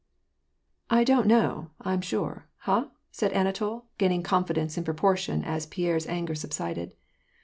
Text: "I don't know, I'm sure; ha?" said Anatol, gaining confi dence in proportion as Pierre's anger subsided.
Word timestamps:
"I 0.89 1.03
don't 1.03 1.27
know, 1.27 1.69
I'm 1.79 2.01
sure; 2.01 2.47
ha?" 2.61 2.89
said 3.11 3.33
Anatol, 3.33 3.85
gaining 3.99 4.23
confi 4.23 4.55
dence 4.55 4.75
in 4.75 4.83
proportion 4.83 5.43
as 5.43 5.67
Pierre's 5.67 6.07
anger 6.07 6.33
subsided. 6.33 6.95